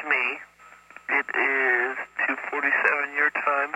[0.00, 0.26] it's me.
[1.12, 3.74] It is 2:47 your time.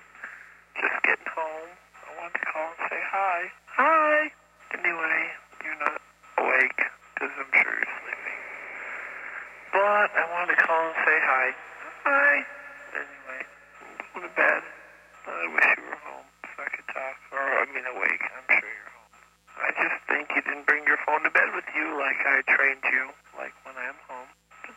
[0.81, 1.69] Just getting home.
[2.01, 3.53] I wanted to call and say hi.
[3.77, 4.33] Hi.
[4.73, 5.21] Anyway,
[5.65, 6.01] you're not
[6.39, 6.81] awake
[7.13, 8.41] because I'm sure you're sleeping.
[9.73, 11.47] But I wanted to call and say hi.
[12.09, 12.33] Hi.
[12.95, 13.41] Anyway,
[14.15, 14.63] go to bed.
[15.29, 17.17] I wish you were home so I could talk.
[17.33, 18.25] Or I mean awake.
[18.33, 19.13] I'm sure you're home.
[19.61, 22.85] I just think you didn't bring your phone to bed with you like I trained
[22.89, 24.24] you, like when I'm home.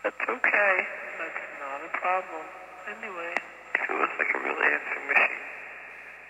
[0.07, 0.75] That's okay.
[1.19, 2.43] That's not a problem.
[2.87, 3.35] Anyway,
[3.75, 5.43] if it was like a real answering machine,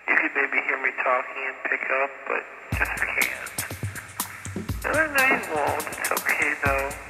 [0.10, 2.42] you could maybe hear me talking and pick up, but
[2.74, 3.54] just can't.
[4.82, 5.86] No, no, you won't.
[5.94, 7.07] It's okay though.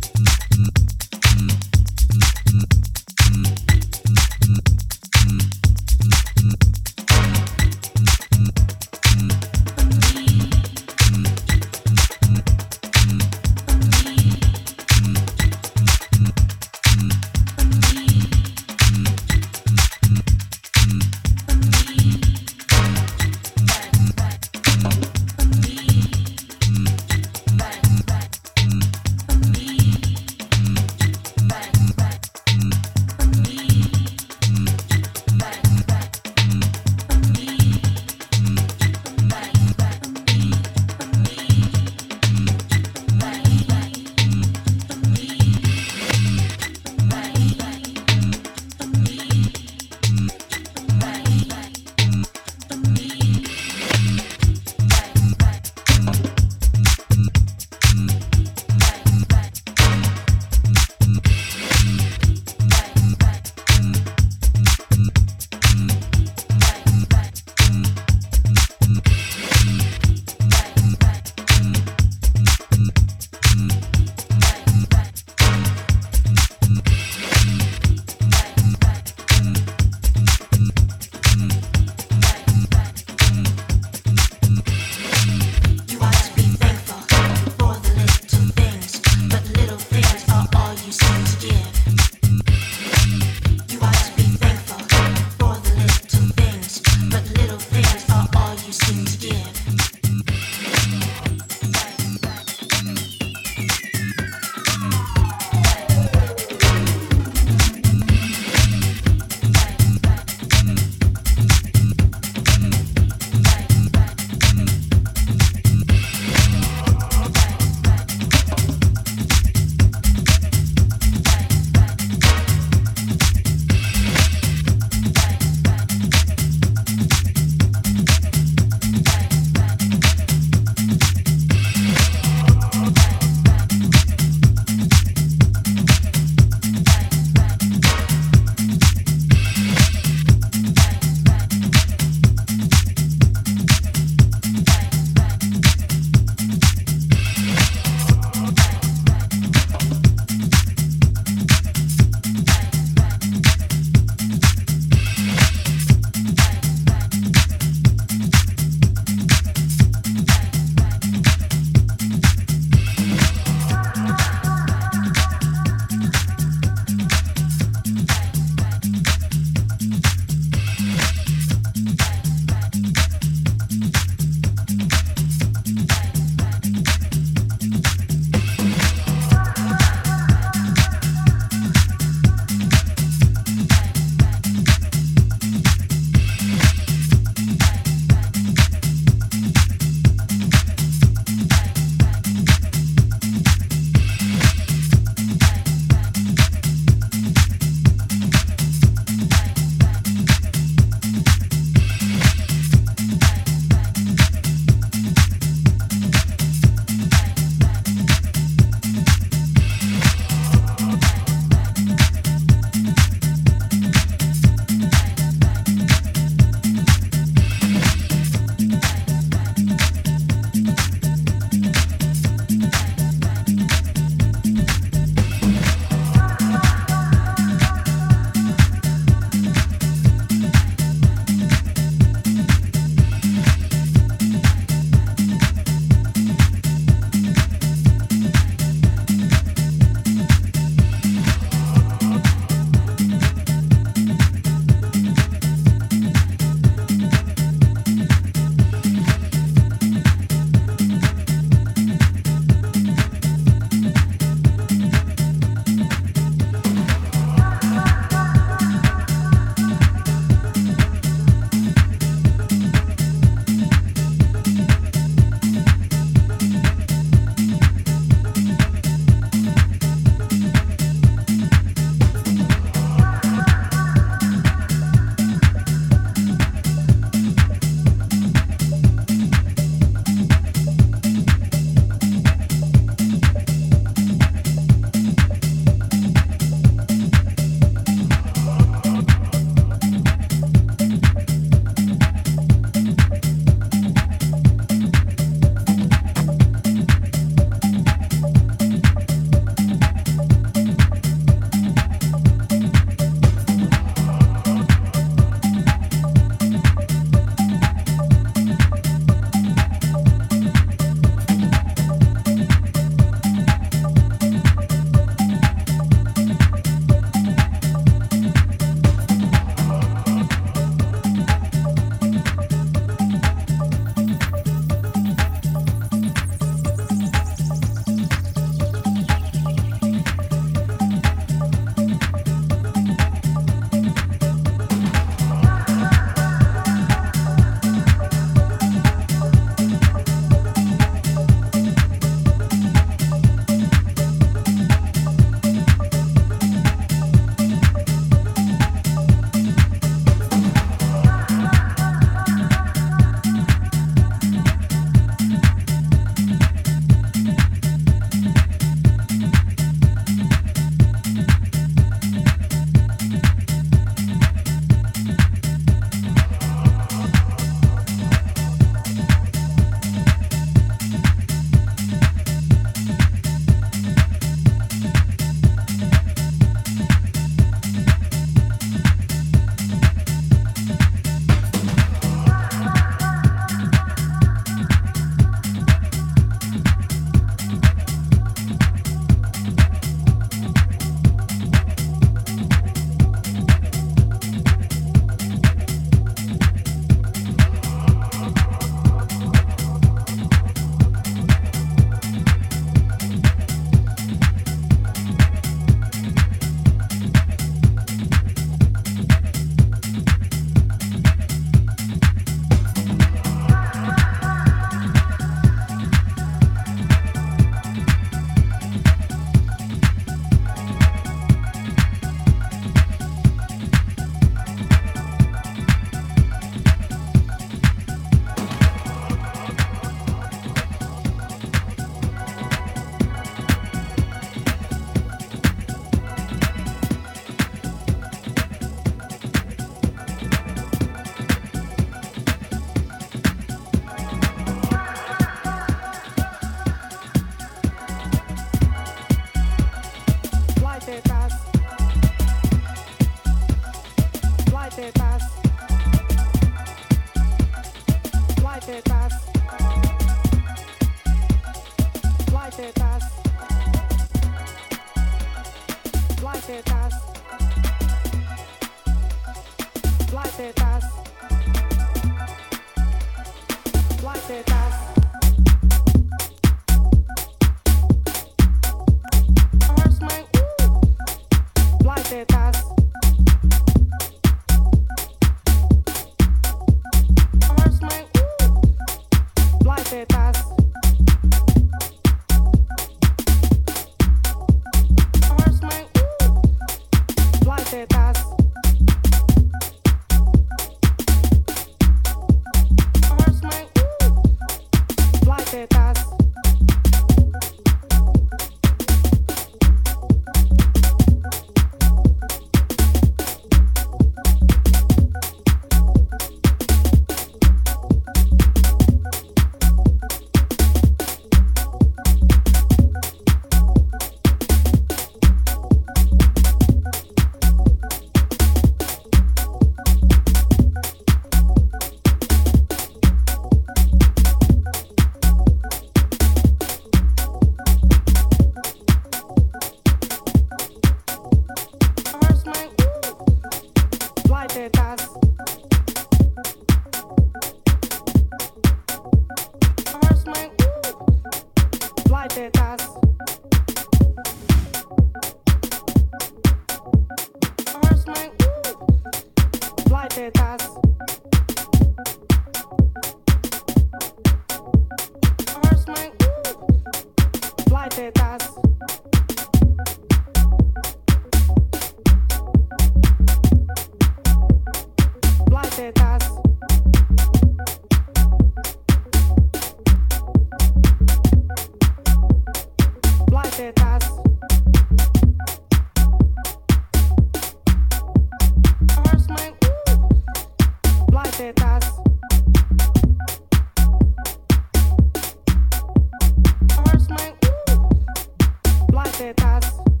[599.51, 600.00] abraço.